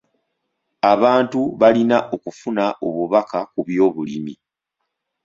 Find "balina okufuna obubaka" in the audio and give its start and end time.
1.59-3.39